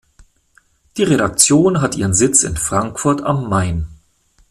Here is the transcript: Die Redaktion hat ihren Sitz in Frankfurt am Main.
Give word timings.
Die 0.97 1.03
Redaktion 1.03 1.79
hat 1.79 1.95
ihren 1.95 2.15
Sitz 2.15 2.41
in 2.41 2.57
Frankfurt 2.57 3.21
am 3.21 3.47
Main. 3.47 3.85